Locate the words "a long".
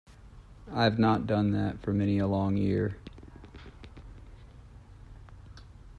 2.17-2.57